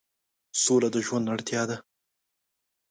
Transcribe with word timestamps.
سوله 0.63 0.89
د 0.93 0.97
ژوند 1.05 1.27
اړتیا 1.33 1.61
ده. 1.69 1.77